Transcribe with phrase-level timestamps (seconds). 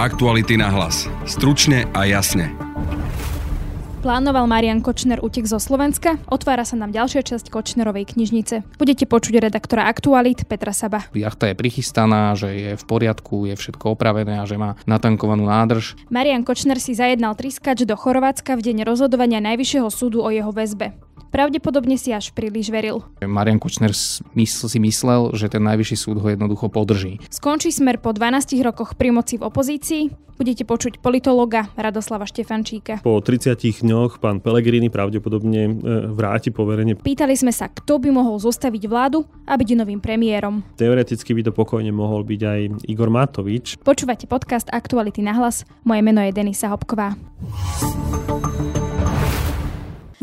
[0.00, 1.12] Aktuality na hlas.
[1.28, 2.56] Stručne a jasne.
[4.00, 6.16] Plánoval Marian Kočner útek zo Slovenska?
[6.32, 8.64] Otvára sa nám ďalšia časť Kočnerovej knižnice.
[8.80, 11.04] Budete počuť redaktora Aktualit Petra Saba.
[11.12, 16.00] Jachta je prichystaná, že je v poriadku, je všetko opravené a že má natankovanú nádrž.
[16.08, 20.96] Marian Kočner si zajednal triskač do Chorvátska v deň rozhodovania Najvyššieho súdu o jeho väzbe.
[21.30, 23.06] Pravdepodobne si až príliš veril.
[23.22, 27.22] Marian Kočner si myslel, že ten najvyšší súd ho jednoducho podrží.
[27.30, 30.30] Skončí smer po 12 rokoch pri moci v opozícii?
[30.40, 33.04] Budete počuť politologa Radoslava Štefančíka.
[33.04, 35.72] Po 30 dňoch pán Pelegrini pravdepodobne e,
[36.08, 36.96] vráti poverenie.
[36.96, 40.64] Pýtali sme sa, kto by mohol zostaviť vládu a byť novým premiérom.
[40.80, 43.84] Teoreticky by to pokojne mohol byť aj Igor Matovič.
[43.84, 45.68] Počúvate podcast Aktuality na hlas.
[45.84, 47.20] Moje meno je Denisa Hopková.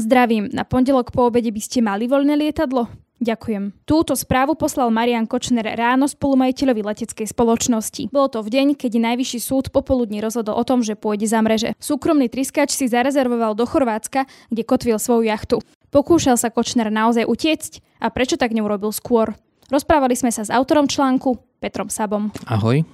[0.07, 2.87] Zdravím, na pondelok po obede by ste mali voľné lietadlo?
[3.19, 3.75] Ďakujem.
[3.83, 8.07] Túto správu poslal Marian Kočner ráno spolumajiteľovi leteckej spoločnosti.
[8.15, 11.75] Bolo to v deň, keď najvyšší súd popoludní rozhodol o tom, že pôjde za mreže.
[11.83, 15.59] Súkromný triskač si zarezervoval do Chorvátska, kde kotvil svoju jachtu.
[15.91, 19.35] Pokúšal sa Kočner naozaj utiecť a prečo tak neurobil skôr?
[19.67, 22.31] Rozprávali sme sa s autorom článku Petrom Sabom.
[22.47, 22.87] Ahoj.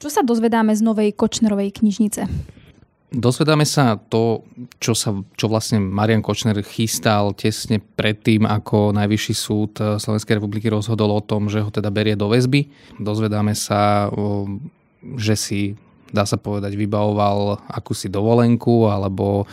[0.00, 2.24] Čo sa dozvedáme z novej Kočnerovej knižnice?
[3.12, 4.48] Dozvedáme sa to,
[4.80, 11.12] čo, sa, čo vlastne Marian Kočner chystal tesne predtým, ako Najvyšší súd Slovenskej republiky rozhodol
[11.12, 12.72] o tom, že ho teda berie do väzby.
[12.96, 14.08] Dozvedáme sa,
[15.20, 15.60] že si,
[16.08, 19.44] dá sa povedať, vybavoval akúsi dovolenku alebo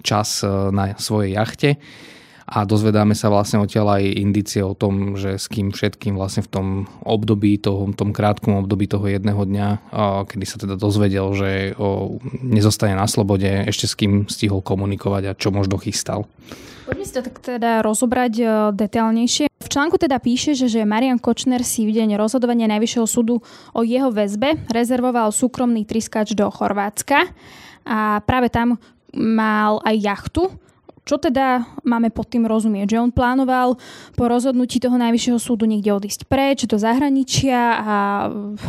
[0.00, 0.40] čas
[0.72, 1.76] na svojej jachte
[2.52, 6.52] a dozvedáme sa vlastne odtiaľ aj indície o tom, že s kým všetkým vlastne v
[6.52, 6.66] tom
[7.00, 9.68] období, tom, tom krátkom období toho jedného dňa,
[10.28, 11.72] kedy sa teda dozvedel, že
[12.44, 16.28] nezostane na slobode, ešte s kým stihol komunikovať a čo možno chystal.
[16.84, 18.44] Poďme si to tak teda rozobrať e,
[18.74, 19.46] detailnejšie.
[19.48, 23.38] V článku teda píše, že, že Marian Kočner si v deň rozhodovania Najvyššieho súdu
[23.72, 27.30] o jeho väzbe rezervoval súkromný triskač do Chorvátska
[27.86, 28.82] a práve tam
[29.14, 30.42] mal aj jachtu,
[31.02, 32.94] čo teda máme pod tým rozumieť?
[32.94, 33.74] Že on plánoval
[34.14, 37.96] po rozhodnutí toho najvyššieho súdu niekde odísť preč do zahraničia a,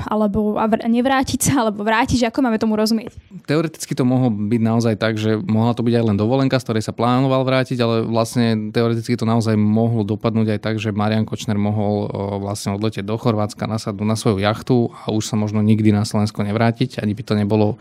[0.09, 3.13] alebo a nevrátiť sa, alebo vrátiť, že ako máme tomu rozumieť?
[3.45, 6.83] Teoreticky to mohlo byť naozaj tak, že mohla to byť aj len dovolenka, z ktorej
[6.89, 11.61] sa plánoval vrátiť, ale vlastne teoreticky to naozaj mohlo dopadnúť aj tak, že Marian Kočner
[11.61, 12.09] mohol
[12.41, 16.41] vlastne odletieť do Chorvátska, nasadnúť na svoju jachtu a už sa možno nikdy na Slovensko
[16.41, 17.77] nevrátiť, ani by to nebolo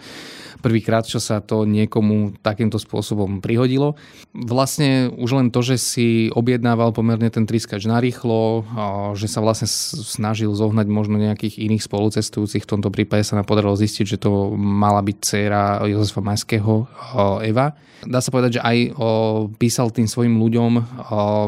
[0.63, 3.99] prvýkrát, čo sa to niekomu takýmto spôsobom prihodilo.
[4.43, 8.67] Vlastne už len to, že si objednával pomerne ten triskač narýchlo,
[9.15, 13.79] že sa vlastne snažil zohnať možno nejakých iných spolucestujúcich, v tomto prípade sa nám podarilo
[13.79, 16.91] zistiť, že to mala byť dcéra Jozefa Majského
[17.47, 17.79] Eva.
[18.03, 18.99] Dá sa povedať, že aj
[19.63, 20.73] písal tým svojim ľuďom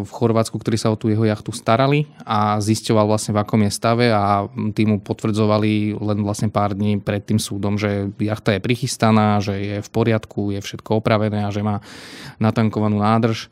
[0.07, 3.75] v Chorvátsku, ktorí sa o tú jeho jachtu starali a zisťoval vlastne v akom je
[3.75, 8.63] stave a tým mu potvrdzovali len vlastne pár dní pred tým súdom, že jachta je
[8.63, 11.83] prichystaná že je v poriadku, je všetko opravené a že má
[12.85, 13.49] natankovanú nádrž,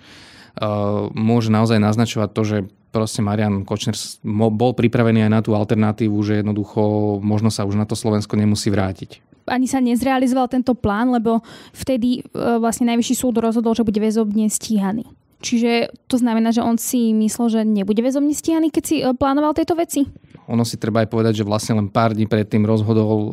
[0.60, 2.56] uh, môže naozaj naznačovať to, že
[2.92, 3.96] proste Marian Kočner
[4.52, 8.68] bol pripravený aj na tú alternatívu, že jednoducho možno sa už na to Slovensko nemusí
[8.68, 11.42] vrátiť ani sa nezrealizoval tento plán, lebo
[11.74, 15.02] vtedy uh, vlastne najvyšší súd rozhodol, že bude väzobne stíhaný.
[15.42, 19.50] Čiže to znamená, že on si myslel, že nebude väzobne stíhaný, keď si uh, plánoval
[19.58, 20.06] tieto veci?
[20.52, 23.32] Ono si treba aj povedať, že vlastne len pár dní predtým rozhodol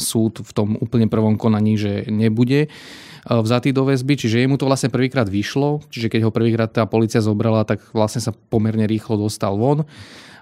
[0.00, 4.64] súd v tom úplne prvom konaní, že nebude uh, vzatý do väzby, čiže jemu to
[4.64, 9.20] vlastne prvýkrát vyšlo, čiže keď ho prvýkrát tá policia zobrala, tak vlastne sa pomerne rýchlo
[9.20, 9.84] dostal von.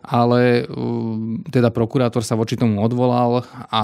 [0.02, 3.82] Ale uh, teda prokurátor sa voči tomu odvolal a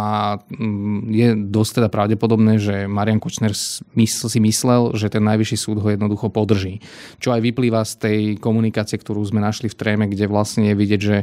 [0.50, 5.88] mm, je dosť teda pravdepodobné, že Marian Kočner si myslel, že ten najvyšší súd ho
[5.91, 6.82] jednoducho podrží.
[7.22, 11.00] Čo aj vyplýva z tej komunikácie, ktorú sme našli v tréme, kde vlastne je vidieť,
[11.03, 11.22] že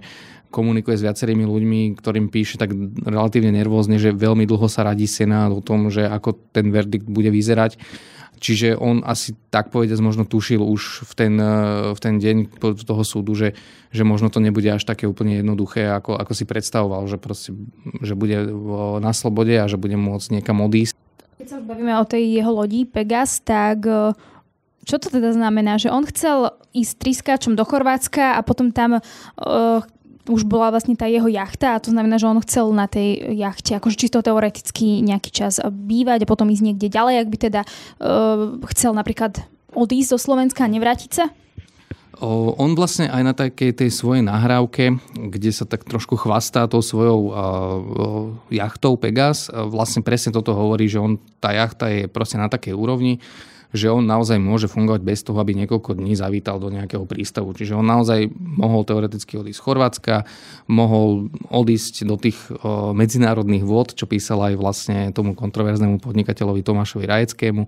[0.56, 2.72] komunikuje s viacerými ľuďmi, ktorým píše tak
[3.04, 7.28] relatívne nervózne, že veľmi dlho sa radí Senát o tom, že ako ten verdikt bude
[7.28, 7.76] vyzerať.
[8.36, 11.34] Čiže on asi tak povedať možno tušil už v ten,
[11.92, 13.56] v ten deň toho súdu, že,
[13.96, 17.56] že možno to nebude až také úplne jednoduché, ako, ako si predstavoval, že, proste,
[18.04, 18.36] že bude
[19.00, 21.00] na slobode a že bude môcť niekam odísť.
[21.40, 23.88] Keď sa bavíme o tej jeho lodi Pegas, tak
[24.86, 25.82] čo to teda znamená?
[25.82, 26.38] Že on chcel
[26.76, 29.80] ísť triskáčom do Chorvátska a potom tam uh,
[30.26, 33.78] už bola vlastne tá jeho jachta a to znamená, že on chcel na tej jachte
[33.78, 38.58] akože čisto teoreticky nejaký čas bývať a potom ísť niekde ďalej, ak by teda uh,
[38.74, 39.46] chcel napríklad
[39.76, 41.26] odísť do Slovenska a nevrátiť sa?
[42.24, 47.20] On vlastne aj na takej tej svojej nahrávke, kde sa tak trošku chvastá tou svojou
[47.28, 47.34] uh,
[48.48, 53.20] jachtou Pegas, vlastne presne toto hovorí, že on, tá jachta je proste na takej úrovni,
[53.76, 57.52] že on naozaj môže fungovať bez toho, aby niekoľko dní zavítal do nejakého prístavu.
[57.52, 60.16] Čiže on naozaj mohol teoreticky odísť z Chorvátska,
[60.72, 62.40] mohol odísť do tých
[62.96, 67.68] medzinárodných vôd, čo písal aj vlastne tomu kontroverznému podnikateľovi Tomášovi Rajeckému,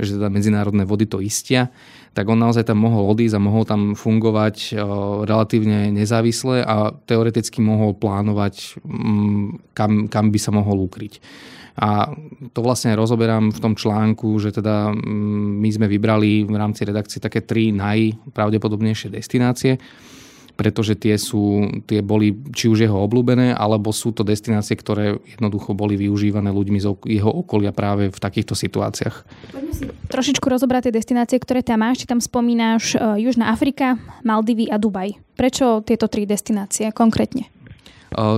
[0.00, 1.68] že teda medzinárodné vody to istia,
[2.16, 4.72] tak on naozaj tam mohol odísť a mohol tam fungovať
[5.28, 11.20] relatívne nezávisle a teoreticky mohol plánovať, m, kam, kam by sa mohol ukryť.
[11.78, 12.12] A
[12.52, 17.16] to vlastne rozoberám v tom článku, že teda mm, my sme vybrali v rámci redakcie
[17.16, 19.80] také tri najpravdepodobnejšie destinácie
[20.52, 25.72] pretože tie, sú, tie boli či už jeho obľúbené, alebo sú to destinácie, ktoré jednoducho
[25.72, 29.16] boli využívané ľuďmi z jeho okolia práve v takýchto situáciách.
[29.52, 32.04] Poďme si trošičku rozobrať tie destinácie, ktoré tam máš.
[32.04, 35.16] Ty tam spomínáš e, Južná Afrika, Maldivy a Dubaj.
[35.34, 37.51] Prečo tieto tri destinácie konkrétne?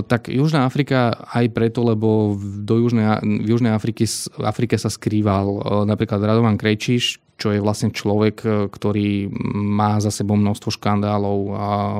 [0.07, 4.07] Tak Južná Afrika aj preto, lebo do Južnej, v Južnej Afriky,
[4.41, 5.45] Afrike sa skrýval
[5.85, 11.39] napríklad Radovan Krejčiš, čo je vlastne človek, e, ktorý má za sebou množstvo škandálov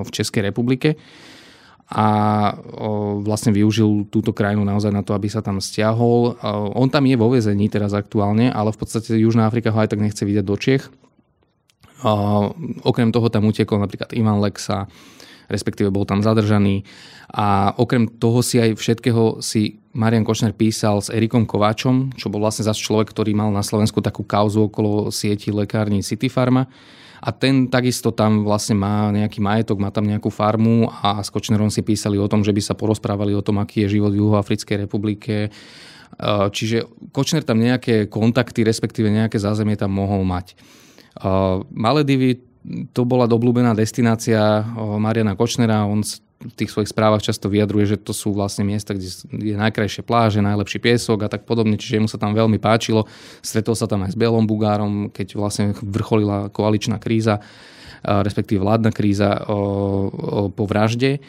[0.07, 0.95] v Českej republike
[1.86, 2.07] a
[3.22, 6.33] vlastne využil túto krajinu naozaj na to, aby sa tam stiahol.
[6.74, 10.01] On tam je vo vezení teraz aktuálne, ale v podstate Južná Afrika ho aj tak
[10.01, 10.89] nechce vidieť do Čiech.
[12.81, 14.89] Okrem toho tam utekol napríklad Ivan Lexa,
[15.51, 16.86] respektíve bol tam zadržaný.
[17.33, 22.44] A okrem toho si aj všetkého si Marian Košner písal s Erikom Kováčom, čo bol
[22.44, 26.68] vlastne zase človek, ktorý mal na Slovensku takú kauzu okolo sieti lekární City Pharma.
[27.25, 31.74] A ten takisto tam vlastne má nejaký majetok, má tam nejakú farmu a s Kočnerom
[31.74, 34.86] si písali o tom, že by sa porozprávali o tom, aký je život v Juhoafrickej
[34.86, 35.50] republike.
[36.51, 40.53] Čiže Kočner tam nejaké kontakty, respektíve nejaké zázemie tam mohol mať.
[41.74, 42.45] Maledivy
[42.94, 45.85] to bola obľúbená destinácia Mariana Kočnera.
[45.85, 46.01] On
[46.35, 50.44] v tých svojich správach často vyjadruje, že to sú vlastne miesta, kde je najkrajšie pláže,
[50.44, 53.07] najlepší piesok a tak podobne, čiže mu sa tam veľmi páčilo.
[53.39, 57.39] Stretol sa tam aj s Bielom Bugárom, keď vlastne vrcholila koaličná kríza,
[58.03, 59.41] respektíve vládna kríza
[60.53, 61.23] po vražde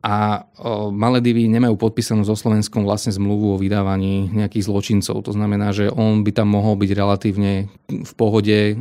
[0.00, 0.48] a
[0.88, 5.20] Maledivy nemajú podpísanú so Slovenskom vlastne zmluvu o vydávaní nejakých zločincov.
[5.28, 8.80] To znamená, že on by tam mohol byť relatívne v pohode,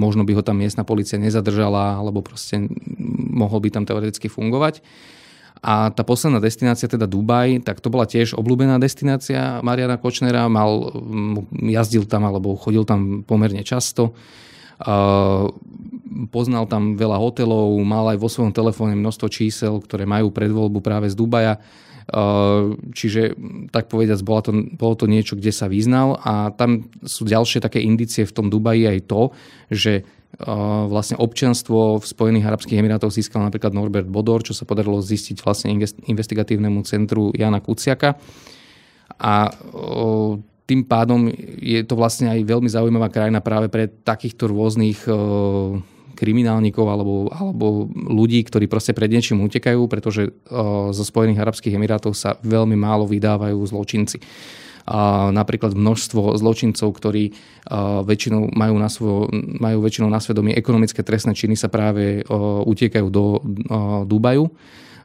[0.00, 2.56] možno by ho tam miestna policia nezadržala, alebo proste
[3.36, 4.80] mohol by tam teoreticky fungovať.
[5.60, 10.48] A tá posledná destinácia, teda Dubaj, tak to bola tiež obľúbená destinácia Mariana Kočnera.
[10.48, 10.88] Mal,
[11.52, 14.16] jazdil tam alebo chodil tam pomerne často.
[16.30, 21.06] Poznal tam veľa hotelov, mal aj vo svojom telefóne množstvo čísel, ktoré majú predvoľbu práve
[21.06, 21.60] z Dubaja.
[22.90, 23.38] Čiže
[23.70, 27.78] tak povediac, bolo to, bolo to niečo, kde sa vyznal a tam sú ďalšie také
[27.78, 29.30] indície v tom Dubaji aj to,
[29.70, 30.02] že
[30.90, 35.70] vlastne občianstvo v Spojených Arabských Emirátoch získal napríklad Norbert Bodor, čo sa podarilo zistiť vlastne
[36.06, 38.18] investigatívnemu centru Jana Kuciaka.
[39.20, 39.50] A
[40.70, 41.26] tým pádom
[41.58, 45.10] je to vlastne aj veľmi zaujímavá krajina práve pre takýchto rôznych e,
[46.14, 50.32] kriminálnikov alebo, alebo ľudí, ktorí proste pred niečím utekajú, pretože e,
[50.94, 54.22] zo Spojených Arabských Emirátov sa veľmi málo vydávajú zločinci.
[54.86, 57.32] A napríklad množstvo zločincov, ktorí e,
[58.06, 62.22] väčšinou majú, na svojo, majú väčšinou na svedomí ekonomické trestné činy, sa práve
[62.62, 63.42] utiekajú do
[64.06, 64.54] Dubaju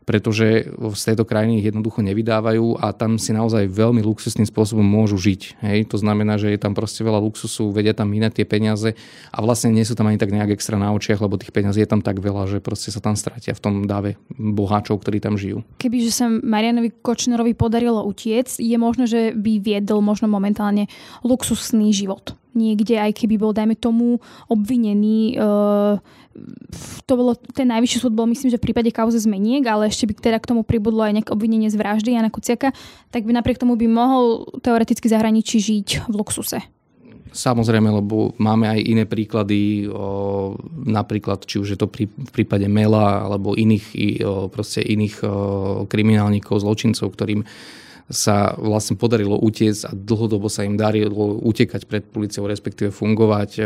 [0.05, 5.17] pretože z tejto krajiny ich jednoducho nevydávajú a tam si naozaj veľmi luxusným spôsobom môžu
[5.17, 5.59] žiť.
[5.65, 5.89] Hej?
[5.89, 8.93] To znamená, že je tam proste veľa luxusu, vedia tam minať tie peniaze
[9.33, 11.89] a vlastne nie sú tam ani tak nejak extra na očiach, lebo tých peniazí je
[11.89, 15.65] tam tak veľa, že proste sa tam stratia v tom dáve boháčov, ktorí tam žijú.
[15.81, 20.85] Kebyže sa Marianovi Kočnerovi podarilo utiec, je možné, že by viedol možno momentálne
[21.25, 25.37] luxusný život niekde, aj keby bol, dajme tomu, obvinený.
[25.37, 25.99] Uh,
[27.05, 30.13] to bolo, ten najvyšší súd bol, myslím, že v prípade kauze zmeniek, ale ešte by
[30.19, 32.75] teda k tomu pribudlo aj nejaké obvinenie z vraždy Jana Kuciaka,
[33.11, 36.59] tak by napriek tomu by mohol teoreticky zahraničí žiť v luxuse.
[37.35, 39.91] Samozrejme, lebo máme aj iné príklady,
[40.87, 44.23] napríklad či už je to v prípade Mela alebo iných,
[44.55, 45.27] proste iných o,
[45.83, 47.43] kriminálnikov, zločincov, ktorým
[48.05, 53.65] sa vlastne podarilo utiecť a dlhodobo sa im darilo utekať pred policiou, respektíve fungovať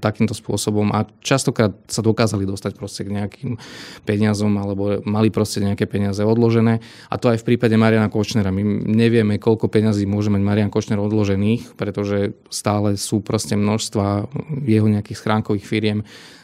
[0.00, 0.88] takýmto spôsobom.
[0.96, 3.60] A častokrát sa dokázali dostať proste k nejakým
[4.08, 6.80] peniazom alebo mali proste nejaké peniaze odložené.
[7.12, 8.48] A to aj v prípade Mariana Kočnera.
[8.48, 14.32] My nevieme, koľko peňazí môže mať Marian Kočner odložených, pretože stále sú proste množstva
[14.64, 16.00] jeho nejakých schránkových firiem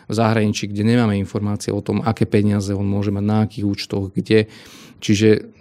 [0.09, 4.13] v zahraničí, kde nemáme informácie o tom, aké peniaze on môže mať na akých účtoch,
[4.13, 4.51] kde
[5.05, 5.53] Čiže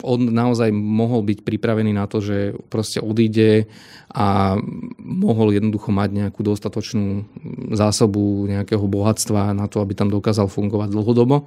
[0.00, 3.68] on naozaj mohol byť pripravený na to, že proste odíde
[4.08, 4.56] a
[5.04, 7.28] mohol jednoducho mať nejakú dostatočnú
[7.76, 11.44] zásobu nejakého bohatstva na to, aby tam dokázal fungovať dlhodobo.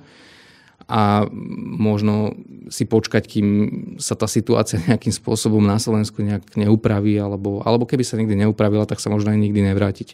[0.90, 1.26] a
[1.78, 2.34] možno
[2.70, 3.48] si počkať, kým
[3.98, 8.86] sa tá situácia nejakým spôsobom na Slovensku nejak neupraví, alebo, alebo keby sa nikdy neupravila,
[8.86, 10.14] tak sa možno aj nikdy nevrátiť.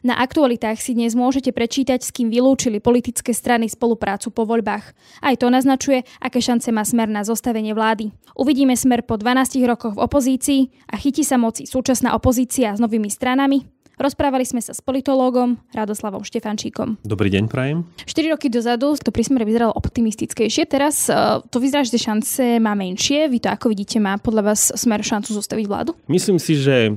[0.00, 4.96] Na aktualitách si dnes môžete prečítať, s kým vylúčili politické strany spoluprácu po voľbách.
[5.20, 8.08] Aj to naznačuje, aké šance má smer na zostavenie vlády.
[8.32, 13.12] Uvidíme smer po 12 rokoch v opozícii a chytí sa moci súčasná opozícia s novými
[13.12, 17.04] stranami, Rozprávali sme sa s politológom Radoslavom Štefančíkom.
[17.04, 17.84] Dobrý deň, prajem.
[18.08, 22.72] 4 roky dozadu to pri smere vyzeralo optimistickejšie, teraz uh, to vyzerá, že šance má
[22.72, 23.28] menšie.
[23.28, 25.92] Vy to ako vidíte, má podľa vás smer šancu zostaviť vládu?
[26.08, 26.92] Myslím si, že e,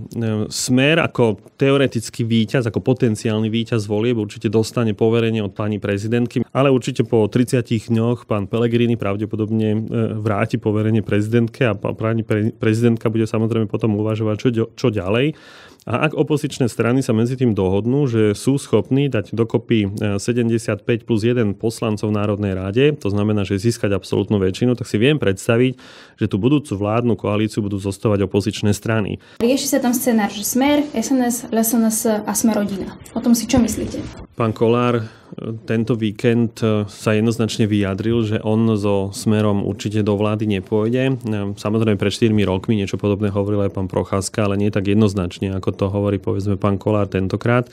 [0.48, 6.72] smer ako teoretický víťaz, ako potenciálny víťaz volieb určite dostane poverenie od pani prezidentky, ale
[6.72, 9.80] určite po 30 dňoch pán Pelegrini pravdepodobne e,
[10.24, 12.24] vráti poverenie prezidentke a pani
[12.56, 15.36] prezidentka bude samozrejme potom uvažovať, čo, čo ďalej.
[15.84, 21.04] A ak opozičné strany sa medzi tým dohodnú, že sú schopní dať dokopy 75 e,
[21.04, 25.20] plus 1 poslancov v Národnej ráde, to znamená, že získať absolútnu väčšinu, tak si viem
[25.20, 25.76] predstaviť,
[26.16, 29.20] že tú budúcu vládnu koalíciu budú zostávať opozičné strany.
[29.44, 32.96] Rieši sa tam scenár, že Smer, SNS, LSNS a Smer rodina.
[33.12, 34.00] O tom si čo myslíte?
[34.40, 35.23] Pán Kolár
[35.66, 41.04] tento víkend e, sa jednoznačne vyjadril, že on so smerom určite do vlády nepôjde.
[41.10, 41.14] E,
[41.58, 45.70] samozrejme pred 4 rokmi niečo podobné hovoril aj pán Procházka, ale nie tak jednoznačne, ako
[45.74, 47.68] to hovorí povedzme pán Kolár tentokrát.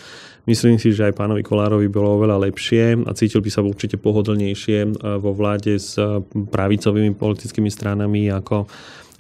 [0.49, 4.79] Myslím si, že aj pánovi Kolárovi bolo oveľa lepšie a cítil by sa určite pohodlnejšie
[4.85, 4.89] e,
[5.21, 6.01] vo vláde s
[6.33, 8.65] pravicovými politickými stranami ako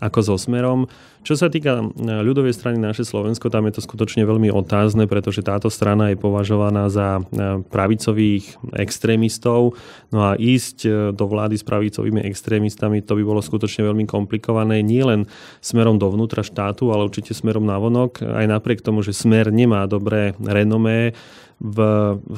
[0.00, 0.88] ako so Smerom.
[1.20, 1.84] Čo sa týka e,
[2.24, 6.88] ľudovej strany naše Slovensko, tam je to skutočne veľmi otázne, pretože táto strana je považovaná
[6.88, 9.76] za e, pravicových extrémistov.
[10.08, 14.80] No a ísť e, do vlády s pravicovými extrémistami, to by bolo skutočne veľmi komplikované.
[14.80, 15.28] Nie len
[15.60, 18.24] smerom dovnútra štátu, ale určite smerom navonok.
[18.24, 21.12] Aj napriek tomu, že smer nemá dobré renomé,
[21.60, 21.78] v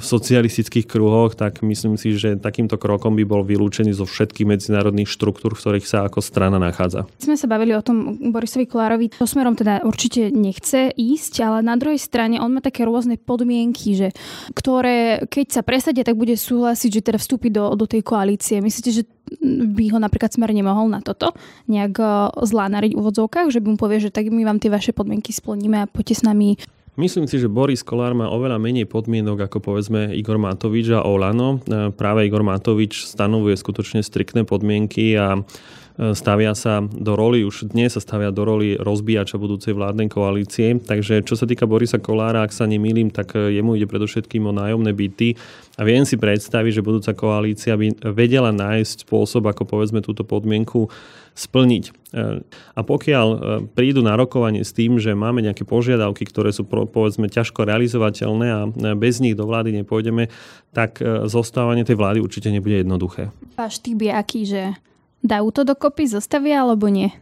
[0.02, 5.55] socialistických kruhoch, tak myslím si, že takýmto krokom by bol vylúčený zo všetkých medzinárodných štruktúr,
[5.55, 7.07] v ktorých sa ako strana nachádza.
[7.23, 11.79] Sme sa bavili o tom Borisovi Kolárovi, to smerom teda určite nechce ísť, ale na
[11.79, 14.09] druhej strane on má také rôzne podmienky, že
[14.59, 18.59] ktoré keď sa presadia, tak bude súhlasiť, že teda vstúpi do, do tej koalície.
[18.59, 19.02] Myslíte, že
[19.41, 21.33] by ho napríklad smer nemohol na toto
[21.71, 22.11] nejak eh,
[22.43, 25.87] zlánariť v úvodzovkách, že by mu povie, že tak my vám tie vaše podmienky splníme
[25.87, 26.59] a poďte s nami
[26.93, 31.57] Myslím si, že Boris Kolár má oveľa menej podmienok ako povedzme Igor Matovič a Olano.
[31.65, 35.41] E, práve Igor Matovič stanovuje skutočne striktné podmienky a
[35.97, 40.81] stavia sa do roli, už dnes sa stavia do roli rozbíjača budúcej vládnej koalície.
[40.81, 44.57] Takže čo sa týka Borisa Kolára, ak sa nemýlim, tak e, jemu ide predovšetkým o
[44.57, 45.37] nájomné byty.
[45.77, 50.89] A viem si predstaviť, že budúca koalícia by vedela nájsť spôsob, ako povedzme túto podmienku
[51.33, 51.85] splniť.
[51.89, 51.93] E,
[52.77, 53.39] a pokiaľ e,
[53.73, 58.61] prídu na rokovanie s tým, že máme nejaké požiadavky, ktoré sú povedzme ťažko realizovateľné a
[58.69, 60.29] e, bez nich do vlády nepôjdeme,
[60.73, 63.29] tak zostávanie tej vlády určite nebude jednoduché.
[63.61, 64.63] Váš typ je aký, že
[65.23, 67.14] dajú to dokopy, zostavia alebo nie?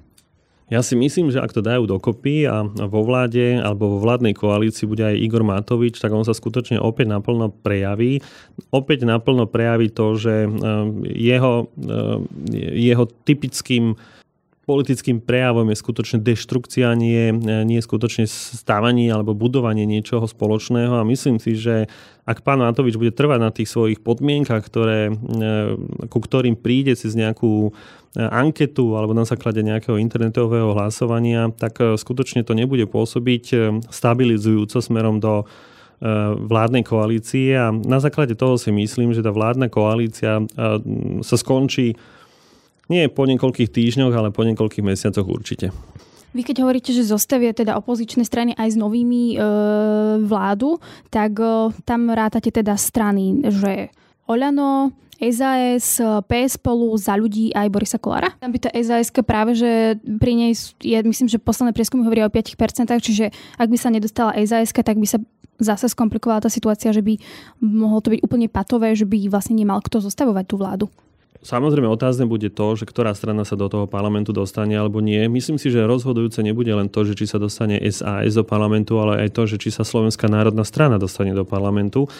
[0.70, 4.86] Ja si myslím, že ak to dajú dokopy a vo vláde alebo vo vládnej koalícii
[4.86, 8.22] bude aj Igor Matovič, tak on sa skutočne opäť naplno prejaví.
[8.70, 10.50] Opäť naplno prejaví to, že eh,
[11.10, 12.18] jeho, eh,
[12.78, 13.98] jeho typickým
[14.70, 17.34] politickým prejavom je skutočne deštrukcia, nie,
[17.66, 20.94] nie skutočne stávanie alebo budovanie niečoho spoločného.
[20.94, 21.90] A myslím si, že
[22.22, 25.12] ak pán Matovič bude trvať na tých svojich podmienkach, ktoré, e,
[26.06, 27.74] ku ktorým príde cez nejakú
[28.14, 34.78] e, anketu alebo na základe nejakého internetového hlasovania, tak e, skutočne to nebude pôsobiť stabilizujúco
[34.78, 35.42] smerom do
[36.48, 37.52] vládnej koalície.
[37.52, 40.40] A na základe toho si myslím, že tá vládna koalícia
[41.20, 41.92] sa skončí
[42.90, 45.70] nie po niekoľkých týždňoch, ale po niekoľkých mesiacoch určite.
[46.30, 49.36] Vy keď hovoríte, že zostavia teda opozičné strany aj s novými e,
[50.22, 50.78] vládu,
[51.10, 53.90] tak e, tam rátate teda strany, že
[54.30, 55.98] Oľano, SAS,
[56.30, 58.30] PS spolu za ľudí aj Borisa Kolára.
[58.38, 62.32] Tam by tá SAS práve, že pri nej je, myslím, že posledné prieskumy hovoria o
[62.32, 62.54] 5%,
[63.02, 65.18] čiže ak by sa nedostala SAS, tak by sa
[65.60, 67.20] zase skomplikovala tá situácia, že by
[67.60, 70.86] mohlo to byť úplne patové, že by vlastne nemal kto zostavovať tú vládu.
[71.40, 75.24] Samozrejme otázne bude to, že ktorá strana sa do toho parlamentu dostane alebo nie.
[75.24, 79.24] Myslím si, že rozhodujúce nebude len to, že či sa dostane SAS do parlamentu, ale
[79.24, 82.12] aj to, že či sa Slovenská národná strana dostane do parlamentu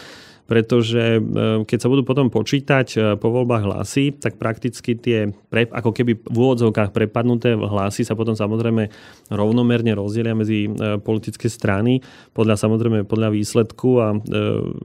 [0.51, 1.19] pretože e,
[1.63, 6.19] keď sa budú potom počítať e, po voľbách hlasy, tak prakticky tie pre, ako keby
[6.27, 8.91] v úvodzovkách prepadnuté hlasy sa potom samozrejme
[9.31, 12.03] rovnomerne rozdelia medzi e, politické strany
[12.35, 14.07] podľa samozrejme podľa výsledku a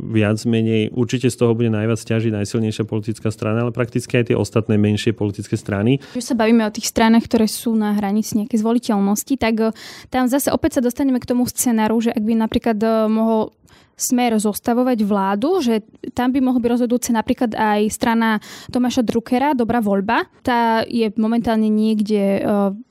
[0.06, 4.36] viac menej určite z toho bude najviac ťažiť najsilnejšia politická strana, ale prakticky aj tie
[4.38, 5.98] ostatné menšie politické strany.
[6.14, 9.74] Keď sa bavíme o tých stranách, ktoré sú na hranici nejakej zvoliteľnosti, tak
[10.14, 12.78] tam zase opäť sa dostaneme k tomu scenáru, že ak by napríklad
[13.10, 13.56] mohol
[13.96, 15.80] smer zostavovať vládu, že
[16.12, 18.38] tam by mohol byť rozhodujúce napríklad aj strana
[18.68, 20.28] Tomáša Druckera, Dobrá voľba.
[20.44, 22.44] Tá je momentálne niekde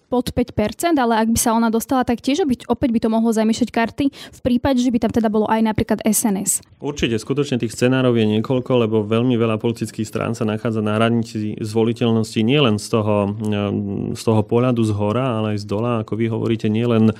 [0.06, 3.34] pod 5%, ale ak by sa ona dostala, tak tiež by, opäť by to mohlo
[3.34, 6.62] zamiešať karty v prípade, že by tam teda bolo aj napríklad SNS.
[6.78, 11.58] Určite, skutočne tých scenárov je niekoľko, lebo veľmi veľa politických strán sa nachádza na hranici
[11.58, 13.34] zvoliteľnosti nielen z toho,
[14.14, 17.12] z toho pohľadu z hora, ale aj z dola, ako vy hovoríte, nielen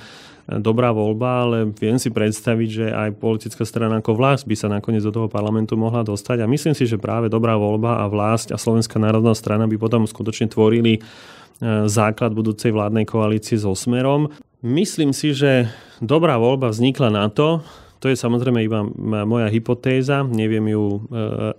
[0.46, 5.02] dobrá voľba, ale viem si predstaviť, že aj politická strana ako vlast by sa nakoniec
[5.02, 6.42] do toho parlamentu mohla dostať.
[6.42, 10.06] A myslím si, že práve dobrá voľba a vlast a Slovenská národná strana by potom
[10.06, 11.02] skutočne tvorili
[11.56, 14.28] E, základ budúcej vládnej koalície so Smerom.
[14.60, 15.72] Myslím si, že
[16.04, 17.64] dobrá voľba vznikla na to,
[18.00, 18.84] to je samozrejme iba
[19.24, 20.98] moja hypotéza, neviem ju e,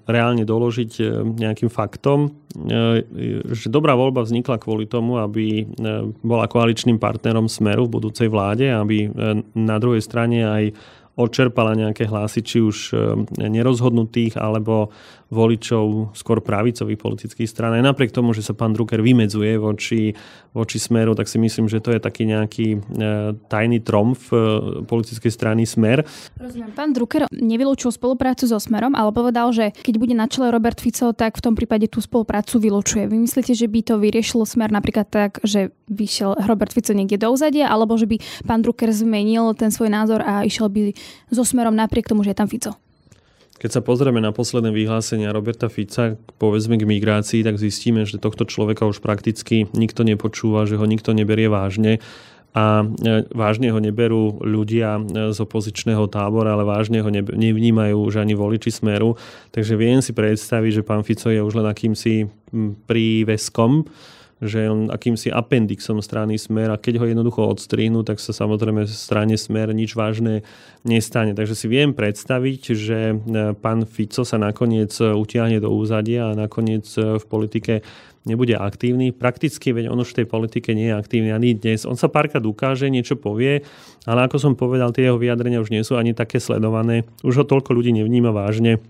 [0.05, 1.03] reálne doložiť e,
[1.37, 2.33] nejakým faktom,
[3.53, 5.69] že dobrá voľba vznikla kvôli tomu, aby
[6.25, 9.13] bola koaličným partnerom Smeru v budúcej vláde, aby
[9.53, 10.63] na druhej strane aj
[11.17, 12.93] odčerpala nejaké hlasy, či už
[13.41, 14.93] nerozhodnutých, alebo
[15.27, 17.75] voličov skôr pravicových politických strán.
[17.75, 20.15] Aj napriek tomu, že sa pán Drucker vymedzuje voči,
[20.55, 22.79] voči Smeru, tak si myslím, že to je taký nejaký e,
[23.51, 24.39] tajný tromf e,
[24.87, 26.07] politickej strany Smer.
[26.39, 26.71] Rozumiem.
[26.71, 31.11] Pán Drucker nevylúčil spoluprácu so Smerom, ale povedal, že keď bude na čele Robert Fico,
[31.11, 33.11] tak v tom prípade tú spoluprácu vylúčuje.
[33.11, 37.35] Vy myslíte, že by to vyriešilo Smer napríklad tak, že vyšiel Robert Fico niekde do
[37.35, 40.95] úzadia, alebo že by pán Drucker zmenil ten svoj názor a išiel by
[41.29, 42.73] so Smerom napriek tomu, že je tam Fico?
[43.57, 48.45] Keď sa pozrieme na posledné vyhlásenia Roberta Fica, povedzme k migrácii, tak zistíme, že tohto
[48.45, 51.97] človeka už prakticky nikto nepočúva, že ho nikto neberie vážne
[52.53, 58.21] a e, vážne ho neberú ľudia e, z opozičného tábora, ale vážne ho nevnímajú už
[58.21, 59.17] ani voliči smeru.
[59.49, 62.29] Takže viem si predstaviť, že pán Fico je už len akýmsi
[62.85, 63.89] príveskom
[64.37, 69.33] že on akýmsi appendixom strany Smer a keď ho jednoducho odstrihnú, tak sa samozrejme strane
[69.33, 70.45] Smer nič vážne
[70.85, 71.33] nestane.
[71.33, 73.15] Takže si viem predstaviť, že e,
[73.57, 77.73] pán Fico sa nakoniec utiahne do úzadia a nakoniec e, v politike
[78.27, 79.15] nebude aktívny.
[79.15, 81.87] Prakticky, veď on už v tej politike nie je aktívny ani dnes.
[81.87, 83.63] On sa párkrát ukáže, niečo povie,
[84.03, 87.07] ale ako som povedal, tie jeho vyjadrenia už nie sú ani také sledované.
[87.23, 88.83] Už ho toľko ľudí nevníma vážne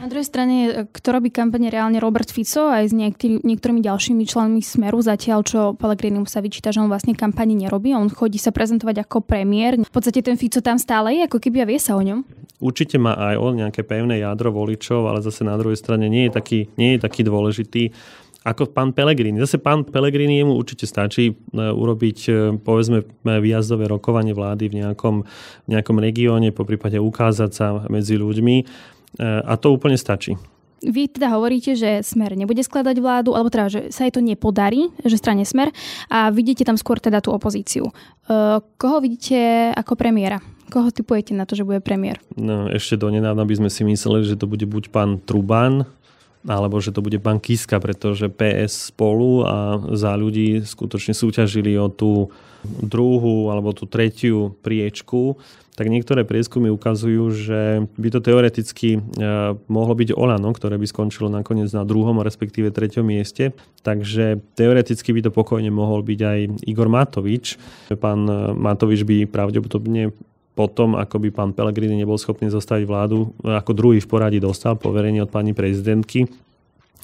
[0.00, 4.64] na druhej strane, kto robí kampane reálne Robert Fico aj s niektorý, niektorými ďalšími členmi
[4.64, 9.04] Smeru, zatiaľ čo Pellegrini sa vyčíta, že on vlastne kampani nerobí, on chodí sa prezentovať
[9.04, 9.76] ako premiér.
[9.76, 12.24] V podstate ten Fico tam stále je, ako keby a vie sa o ňom.
[12.64, 16.32] Určite má aj on nejaké pevné jadro voličov, ale zase na druhej strane nie je
[16.32, 17.92] taký, nie je taký dôležitý
[18.40, 19.36] ako pán Pelegrini.
[19.36, 25.28] Zase pán Pelegrini jemu určite stačí e, urobiť, e, povedzme, výjazdové rokovanie vlády v nejakom,
[25.64, 28.56] v nejakom regióne, po prípade ukázať sa medzi ľuďmi
[28.99, 30.38] E, a to úplne stačí.
[30.80, 34.88] Vy teda hovoríte, že Smer nebude skladať vládu, alebo teda, že sa jej to nepodarí,
[35.04, 35.68] že strane Smer
[36.08, 37.92] a vidíte tam skôr teda tú opozíciu.
[37.92, 37.92] E,
[38.80, 40.40] koho vidíte ako premiéra?
[40.72, 42.24] Koho typujete na to, že bude premiér?
[42.32, 45.84] No, ešte donedávna by sme si mysleli, že to bude buď pán Truban,
[46.48, 51.92] alebo že to bude pán Kiska, pretože PS spolu a za ľudí skutočne súťažili o
[51.92, 52.32] tú
[52.64, 55.40] druhú alebo tú tretiu priečku
[55.80, 59.00] tak niektoré prieskumy ukazujú, že by to teoreticky e,
[59.64, 63.56] mohlo byť Olano, ktoré by skončilo nakoniec na druhom, respektíve treťom mieste.
[63.80, 67.56] Takže teoreticky by to pokojne mohol byť aj Igor Matovič.
[67.96, 68.28] Pán
[68.60, 70.12] Matovič by pravdepodobne
[70.60, 75.24] potom, ako by pán Pellegrini nebol schopný zostaviť vládu, ako druhý v poradí dostal poverenie
[75.24, 76.28] od pani prezidentky.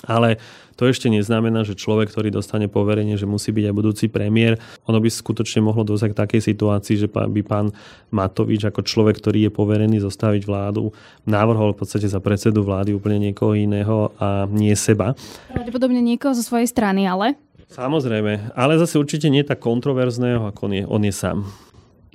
[0.05, 0.37] Ale
[0.77, 5.01] to ešte neznamená, že človek, ktorý dostane poverenie, že musí byť aj budúci premiér, ono
[5.01, 7.73] by skutočne mohlo dosť k takej situácii, že by pán
[8.13, 10.93] Matovič ako človek, ktorý je poverený zostaviť vládu,
[11.25, 15.17] návrhol v podstate za predsedu vlády úplne niekoho iného a nie seba.
[15.49, 17.41] Pravdepodobne niekoho zo svojej strany, ale?
[17.73, 21.39] Samozrejme, ale zase určite nie tak kontroverzného, ako on je, on je sám.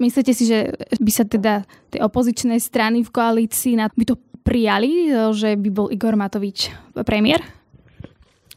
[0.01, 1.61] Myslíte si, že by sa teda
[1.93, 6.73] tie opozičné strany v koalícii by to prijali, že by bol Igor Matovič
[7.05, 7.45] premiér?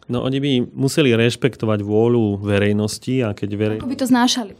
[0.08, 3.78] No oni by museli rešpektovať vôľu verejnosti a keď verej...
[3.80, 4.52] Ako by to znášali?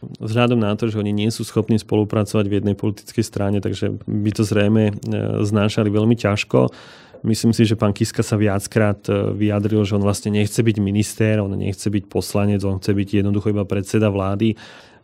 [0.00, 4.30] Vzhľadom na to, že oni nie sú schopní spolupracovať v jednej politickej strane, takže by
[4.32, 4.92] to zrejme e,
[5.44, 6.72] znášali veľmi ťažko.
[7.20, 11.36] Myslím si, že pán Kiska sa viackrát e, vyjadril, že on vlastne nechce byť minister,
[11.44, 14.56] on nechce byť poslanec, on chce byť jednoducho iba predseda vlády.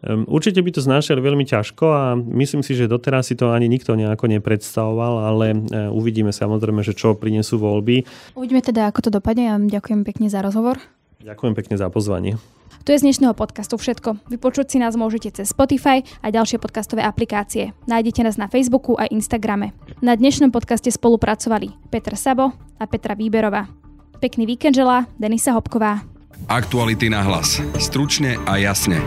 [0.04, 3.96] Určite by to znášali veľmi ťažko a myslím si, že doteraz si to ani nikto
[3.96, 5.56] nejako nepredstavoval, ale e,
[5.88, 8.04] uvidíme samozrejme, že čo prinesú voľby.
[8.36, 10.78] Uvidíme teda, ako to dopadne a ďakujem pekne za rozhovor.
[11.24, 12.36] Ďakujem pekne za pozvanie.
[12.86, 14.30] To je z dnešného podcastu všetko.
[14.30, 17.74] Vypočuť si nás môžete cez Spotify a ďalšie podcastové aplikácie.
[17.90, 19.74] Nájdete nás na Facebooku a Instagrame.
[19.98, 23.66] Na dnešnom podcaste spolupracovali Petr Sabo a Petra Výberová.
[24.22, 26.06] Pekný víkend želá Denisa Hopková.
[26.46, 27.58] Aktuality na hlas.
[27.82, 29.02] Stručne a jasne.